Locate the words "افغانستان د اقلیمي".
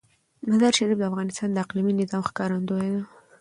1.09-1.93